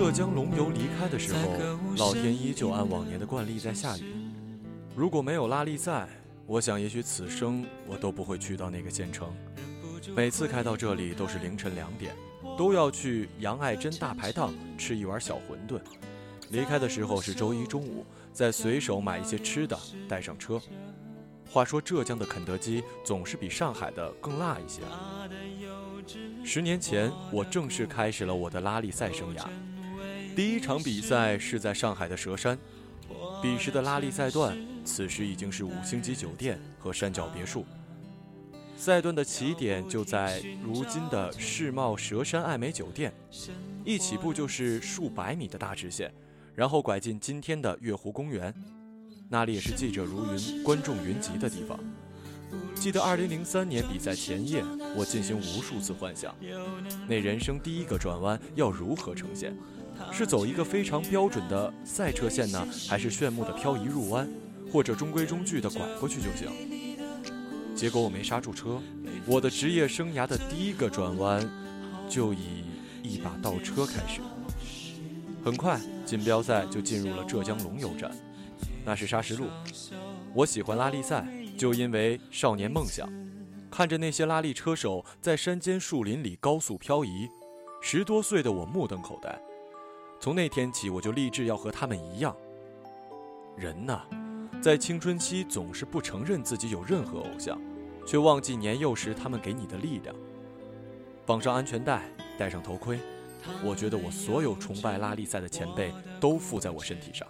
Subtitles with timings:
[0.00, 1.58] 浙江龙游离开的时候，
[1.98, 4.14] 老天依旧按往年的惯例在下雨。
[4.96, 6.08] 如果没有拉力赛，
[6.46, 9.30] 我想也许此生我都不会去到那个县城。
[10.16, 12.16] 每次开到这里都是凌晨两点，
[12.56, 15.78] 都要去杨爱珍大排档吃一碗小馄饨。
[16.48, 19.78] 离开的时候是周一中午，再随手买一些吃的
[20.08, 20.58] 带上车。
[21.50, 24.80] 话说浙江的肯德基总是比上海的更辣一些。
[26.42, 29.46] 十年前，我正式开始了我的拉力赛生涯。
[30.40, 32.58] 第一场比赛是在上海的佘山，
[33.42, 37.66] 彼时的拉力赛段，此时已经是五星级酒店和山脚别墅。
[38.74, 43.12] 赛段的起点就在如今的世贸佘山爱美酒店，
[43.84, 46.10] 一起步就是数百米的大直线，
[46.54, 48.54] 然后拐进今天的月湖公园，
[49.28, 51.78] 那里也是记者如云、观众云集的地方。
[52.74, 54.64] 记得2003年比赛前夜，
[54.96, 56.34] 我进行无数次幻想，
[57.06, 59.54] 那人生第一个转弯要如何呈现？
[60.12, 64.28] 是走一个非常标准的赛车线呢，还是炫目的漂移入弯，
[64.72, 66.48] 或者中规中矩的拐过去就行？
[67.74, 68.80] 结果我没刹住车，
[69.26, 71.48] 我的职业生涯的第一个转弯
[72.08, 72.64] 就以
[73.02, 74.20] 一把倒车开始。
[75.42, 78.10] 很快，锦标赛就进入了浙江龙游站，
[78.84, 79.46] 那是砂石路。
[80.34, 83.08] 我喜欢拉力赛，就因为少年梦想，
[83.70, 87.26] 看着那些拉力车手在山间树林里高速漂移，
[87.80, 89.40] 十多岁的我目瞪口呆。
[90.20, 92.36] 从那天起，我就立志要和他们一样。
[93.56, 94.02] 人呐，
[94.60, 97.58] 在青春期总是不承认自己有任何偶像。
[98.06, 100.14] 却忘记年幼时他们给你的力量。
[101.24, 102.02] 绑上安全带，
[102.36, 102.98] 戴上头盔，
[103.64, 107.26] 我觉得我所有崇拜拉力赛的前辈都附在我身体上。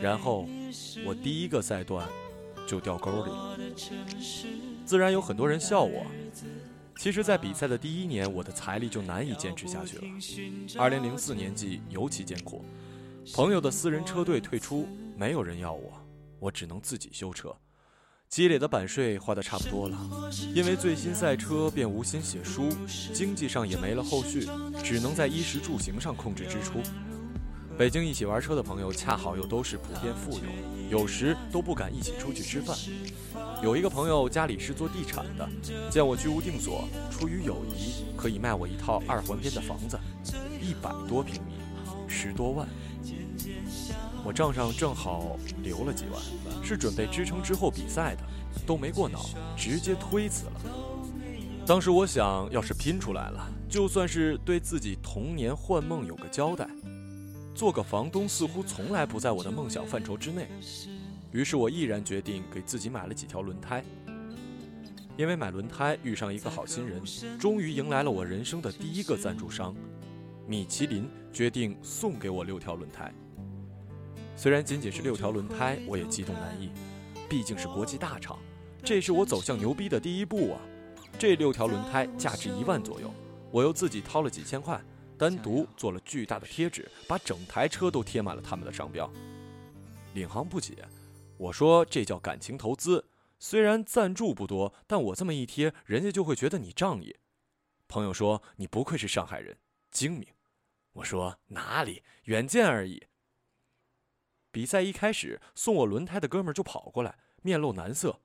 [0.00, 0.46] 然后，
[1.04, 2.06] 我第一个赛段
[2.66, 3.58] 就掉沟里了。
[4.86, 6.06] 自然有很多人笑我。
[6.96, 10.04] 其实，在比赛的第一年，我的财力就难以坚持下去了。
[10.78, 12.64] 二零零四年季尤其艰苦，
[13.34, 14.86] 朋友的私人车队退出，
[15.16, 15.92] 没有人要我，
[16.38, 17.54] 我只能自己修车。
[18.28, 19.98] 积累的版税花得差不多了，
[20.54, 22.70] 因为最新赛车便无心写书，
[23.12, 24.48] 经济上也没了后续，
[24.82, 26.80] 只能在衣食住行上控制支出。
[27.76, 30.38] 北京一起玩车的朋友恰好又都是普遍富
[30.90, 32.76] 有，有时都不敢一起出去吃饭。
[33.62, 35.48] 有一个朋友家里是做地产的，
[35.88, 39.96] 见我居无定所，出于友谊，可以卖我一套二环边的房子，
[40.60, 41.52] 一百多平米，
[42.08, 42.66] 十多万。
[44.24, 46.20] 我账上正好留了几万，
[46.64, 48.24] 是准备支撑之后比赛的，
[48.66, 49.24] 都没过脑，
[49.56, 50.60] 直接推辞了。
[51.64, 56.68] 当时我想，要是拼出来了，就算是对自己童年幻梦有个交代。
[57.54, 60.48] 做个房东似乎从来不在我的梦想范畴之内，
[61.32, 63.82] 于是我毅然决定给自己买了几条轮胎。
[65.16, 67.02] 因为买轮胎遇上一个好心人，
[67.38, 69.74] 终于迎来了我人生的第一个赞助商，
[70.46, 73.12] 米其林决定送给我六条轮胎。
[74.36, 76.70] 虽然仅仅是六条轮胎，我也激动难抑，
[77.28, 78.38] 毕竟是国际大厂，
[78.82, 80.60] 这是我走向牛逼的第一步啊！
[81.18, 83.12] 这六条轮胎价值一万左右，
[83.50, 84.82] 我又自己掏了几千块，
[85.18, 89.08] 单独做了巨大的贴纸，把整台车都贴满了他们的商标。
[90.14, 90.74] 领航不解，
[91.42, 93.08] 我说这叫感情投资，
[93.40, 97.16] 虽然赞助不多，但我这么一贴，人家就会觉得你仗义。
[97.88, 99.58] 朋友说你不愧是上海人，
[99.90, 100.28] 精明。
[100.92, 103.08] 我说哪里，远见而已。
[104.52, 108.20] 比赛一开始，送我轮胎的哥们就跑过来，面露难色：“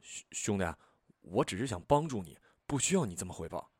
[0.00, 0.74] 兄兄弟，
[1.20, 3.70] 我只是想帮助你，不需要你这么回报。”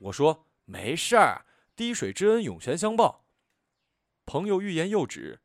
[0.00, 1.44] 我说：“没事儿，
[1.76, 3.26] 滴水之恩，涌泉相报。”
[4.24, 5.40] 朋友欲言又止，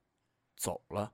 [0.56, 1.14] 走了。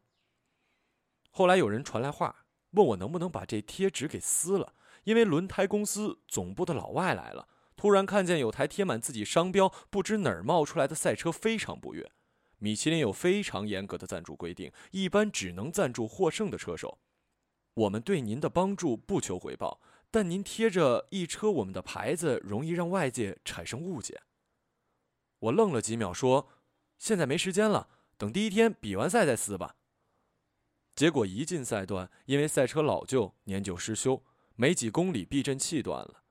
[1.32, 4.74] 后来有人传来话，问我能不能把这贴纸给撕了，
[5.06, 12.12] 因为轮胎公司总部的老外来了，突然看见有台贴满自己商标、不知哪儿冒出来的赛车，非常不悦。
[12.60, 17.00] 米其林有非常严格的赞助规定，一般只能赞助获胜的车手。
[17.74, 24.22] 我们对您的帮助不求回报，但您贴着一车我们的牌子，容易让外界产生误解。
[25.40, 26.50] 我愣了几秒，说
[27.00, 29.78] ：“现在没时间了，等第一天比完赛再撕吧。”
[30.96, 34.22] 结果一进赛段，因为赛车老旧、年久失修，
[34.56, 36.22] 没几公里避震器断了。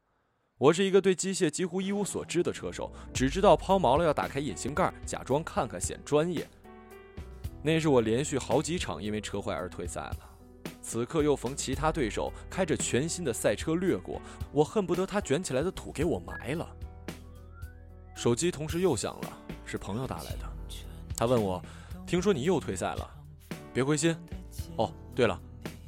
[0.59, 6.47] 我是一个对机械几乎一无所知的车手，只知道抛锚了要打开引擎盖，假装看看显专业。
[7.63, 10.19] 那是我连续好几场因为车坏而退赛了。
[10.83, 14.21] 此刻又逢其他对手开着全新的赛车掠过，
[14.53, 16.77] 我恨不得他卷起来的土给我埋了。
[18.15, 20.49] 手机同时又响了，是朋友打来的，
[21.17, 21.63] 他问我
[22.07, 23.11] ：“听说你又退赛了，
[23.73, 24.15] 别灰心。
[24.81, 25.39] 哦，对了，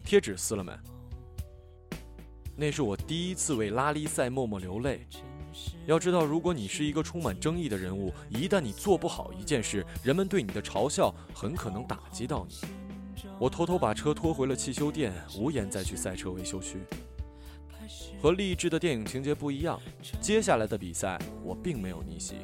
[0.04, 0.72] 贴纸撕了没？”
[2.54, 5.06] 那是我第一次为拉力赛默默流泪。
[5.86, 12.56] 要知道，如果你是一个充满争议的人物，一旦你做不好一件事，人们对你的嘲笑很可能打击到你。
[13.38, 16.78] 我偷偷把车拖回了汽修店，无颜再去赛车维修区。
[18.20, 19.80] 和励志的电影情节不一样，
[20.20, 22.36] 接下来的比赛我并没有逆袭。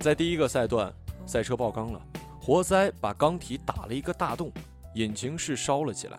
[0.00, 0.92] 在第一个赛段，
[1.26, 2.00] 赛车爆缸了，
[2.40, 4.50] 活塞把缸体打了一个大洞，
[4.94, 6.18] 引擎室烧了起来。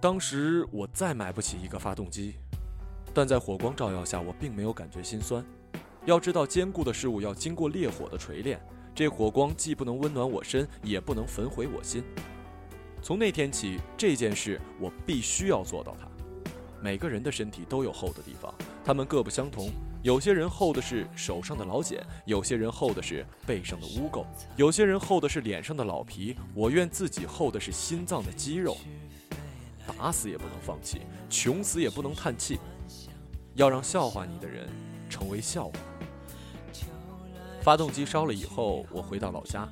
[0.00, 2.36] 当时我再买不起一个发动机。
[3.14, 5.42] 但在火光照耀下，我并没有感觉心酸。
[6.04, 8.60] 要知道，坚固的事物要经过烈火的锤炼，
[8.94, 12.04] 这火光既不能温暖我身，也不能焚毁我心。
[13.00, 16.06] 从那天起，这件事我必须要做到它。
[16.80, 18.52] 每个人的身体都有厚的地方，
[18.84, 19.70] 他们各不相同。
[20.02, 24.24] 有些人厚的是手上的老茧，有些人厚的是背上的污垢，
[24.56, 26.36] 有些人厚的是脸上的老皮。
[26.54, 28.76] 我愿自己厚的是心脏的肌肉。
[29.98, 31.00] 打死也不能放弃，
[31.30, 32.58] 穷死也不能叹气。
[33.54, 34.68] 要让笑话你的人
[35.08, 35.72] 成为笑话。
[37.62, 39.68] 发动机烧了以后，我回到老家，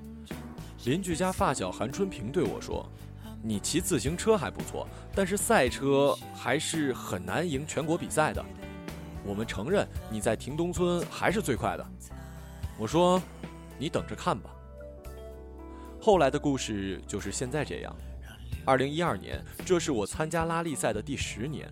[0.84, 2.88] 邻居家发小韩春平对我说
[3.46, 8.42] ：“你骑自行车还不错，但是赛车还是很难赢全国比赛的。
[9.22, 11.86] 我们承认你在亭东村还是最快的。”
[12.78, 13.22] 我说
[13.78, 14.48] ：“你等着看吧。”
[16.00, 17.94] 后来的故事就是现在这样。
[18.64, 21.70] 二零一二年，这是我参加拉力赛的第十年。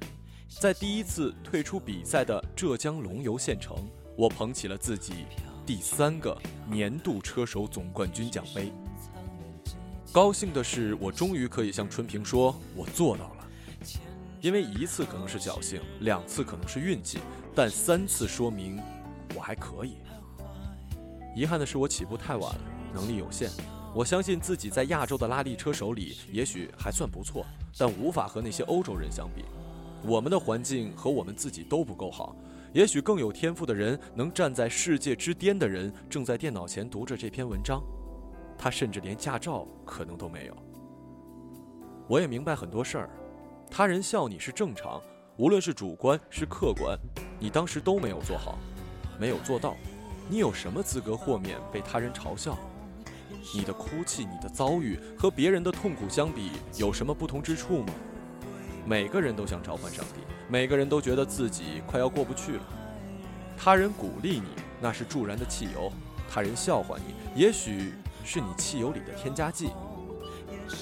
[0.60, 3.74] 在第一次退出比赛的浙江龙游县城，
[4.14, 5.24] 我捧起了自己
[5.64, 6.36] 第三个
[6.68, 8.70] 年度车手总冠军奖杯。
[10.12, 13.48] 高兴的是，我终于可以向春平说，我做到了。
[14.42, 17.18] 因为一次可能是侥幸，两次可能是运气，
[17.54, 18.78] 但三次说明
[19.34, 19.96] 我还可以。
[21.34, 22.54] 遗憾的是，我起步太晚，
[22.92, 23.48] 能力有限。
[23.94, 27.46] 我相信自己在亚洲的拉力车手里，也许还算不错，
[27.78, 29.46] 但无法和那些欧洲人相比。
[30.02, 32.36] 我们的环境和我们自己都不够好，
[32.74, 37.82] 也许更有天赋的人，能站在世界之巅的人，正在电脑前读着这篇文章，
[38.56, 40.56] 他甚至连驾照可能都没有。
[42.08, 43.10] 我也明白很多事儿，
[43.70, 45.00] 他人笑你是正常，
[45.36, 46.98] 无论是主观是客观，
[47.38, 48.58] 你当时都没有做好，
[49.18, 49.76] 没有做到，
[50.28, 52.58] 你有什么资格豁免被他人嘲笑？
[53.54, 57.94] 你的哭泣，你的遭遇和别人的痛苦相比，有什么不同之处吗？
[58.84, 62.62] 每个人都想召唤上帝，每个人都觉得自己快要过不去了。
[63.56, 64.48] 他人鼓励你，
[64.80, 65.90] 那是助燃的汽油；
[66.28, 67.92] 他人笑话你，也许
[68.24, 69.70] 是你汽油里的添加剂。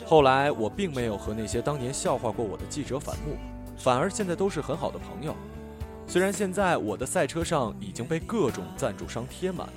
[0.07, 3.37] 后来，我并没有和那些当年笑话过我的记者反目，
[3.77, 5.35] 反而现在都是很好的朋友。
[6.07, 9.69] 虽然现在我的赛车上已经被各种赞助商贴满，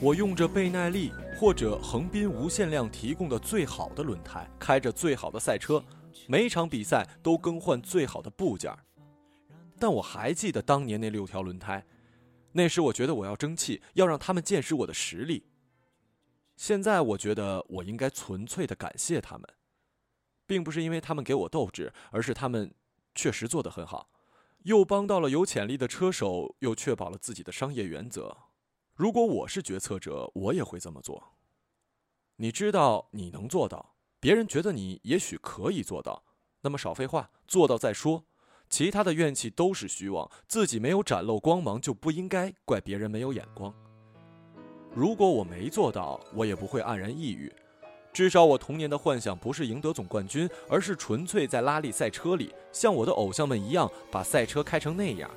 [0.00, 5.82] 我用着倍耐力或者横滨无限量提供的最好的轮胎，开着最好的赛车。
[6.26, 8.74] 每场比赛都更换最好的部件，
[9.78, 11.84] 但我还记得当年那六条轮胎。
[12.52, 15.44] 那时我觉得我要争气，要让他们见识我的实力。
[16.56, 19.46] 现在我觉得我应该纯粹的感谢他们，
[20.46, 22.74] 并不是因为他们给我斗志，而是他们
[23.14, 24.10] 确实做得很好，
[24.64, 28.36] 又帮到了有潜力的车手，又确保了自己的商业原则。
[28.94, 31.34] 如果我是决策者，我也会这么做。
[32.36, 33.94] 你知道你能做到。
[34.18, 36.24] 别人觉得你也许可以做到，
[36.62, 38.24] 那么少废话，做到再说。
[38.68, 43.85] 其他的怨气都是虚妄，自己没有展露光芒，就不应该怪别人没有眼光。
[44.96, 47.52] 如果我没做到，我也不会黯然抑郁。
[48.14, 55.30] 至少我童年的幻想不是赢得总冠军，而是纯粹在拉力赛车里，像我的偶像们一样，把赛车开成那样。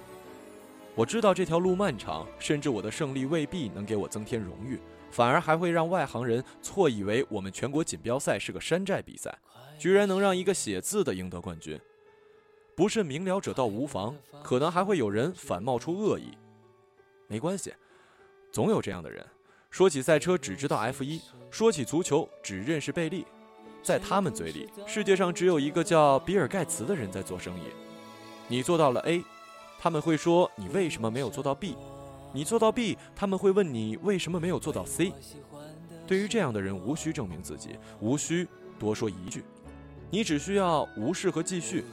[0.95, 4.79] 我知道这条路漫长，甚至我的胜利未必能给我增添荣誉。
[5.11, 9.37] 反而还会让外行人错以为我们全国锦标赛是个山寨比赛，
[9.77, 11.77] 居然能让一个写字的赢得冠军。
[12.77, 16.37] 不是明了者倒无妨，可能还会有人反冒出恶意。
[17.27, 17.73] 没关系，
[18.53, 19.25] 总有这样的人，
[19.69, 21.21] 说起赛车只知道 F 一，
[21.51, 23.25] 说起足球只认识贝利。
[23.83, 27.63] 在他们嘴里，世界上只有一个叫比尔盖茨的人在做生意。
[28.47, 29.23] 你做到了 A，
[29.79, 31.77] 他们会说你为什么没有做到 B？
[32.33, 35.13] 你做到 B，他们会问你为什么没有做到 C。
[36.05, 38.47] 对于这样的人，无需证明自己，无需
[38.79, 39.43] 多说一句，
[40.09, 41.85] 你只需要无视和继续。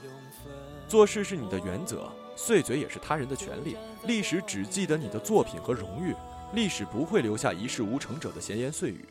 [0.88, 3.76] 做事是你的原则，碎嘴也是他人的权利。
[4.06, 6.14] 历史只记得你的作品和荣誉，
[6.52, 9.04] 历史不会留下一事无成者的闲言碎语。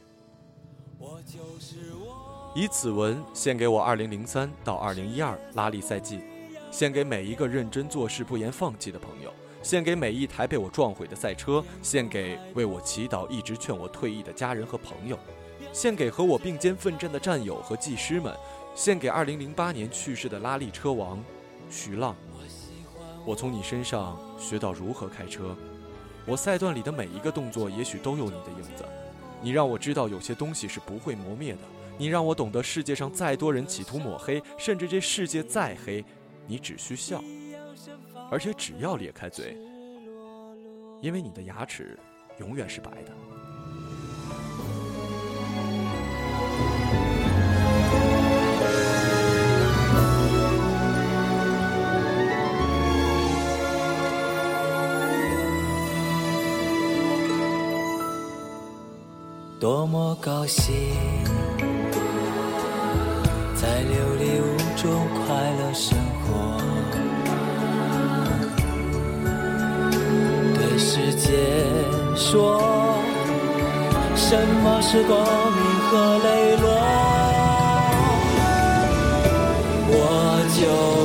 [2.55, 6.21] 以此文献给我2003到2012拉力赛季，
[6.71, 9.31] 献给每一个认真做事、不言放弃的朋友。
[9.61, 15.17] 献给每一台被我撞毁的赛车，献给为我祈祷、一直劝我退役的家人和朋友，
[15.73, 18.31] 献给和我并肩奋战的战友和技师们，
[18.75, 21.19] 献给2008年去世的拉力车王
[21.67, 22.15] 徐浪。
[23.25, 25.55] 我从你身上学到如何开车。
[26.27, 28.83] 我赛段里的每一个动作，也许都有你的影子。
[29.41, 31.59] 你让我知道有些东西是不会磨灭的。
[31.97, 36.03] 你让我懂得世界上再多人企图抹黑，甚至这世界再黑，
[36.47, 37.23] 你只需笑，
[38.29, 39.55] 而且只要咧开嘴，
[40.99, 41.97] 因为你的牙齿
[42.39, 43.11] 永远是白的。
[59.65, 60.75] 多么高兴，
[63.55, 64.45] 在琉璃屋
[64.75, 66.61] 中快乐生活，
[70.53, 71.31] 对世界
[72.15, 72.61] 说，
[74.15, 76.69] 什么是光明和磊落？
[79.89, 79.97] 我
[80.53, 81.04] 就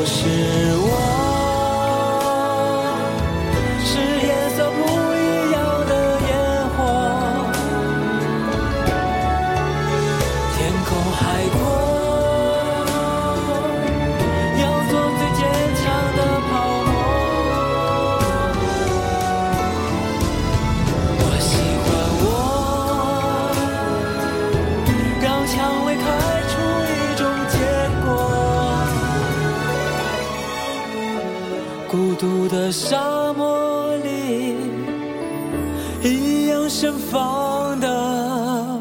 [37.10, 38.80] 方的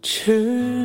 [0.00, 0.79] 翅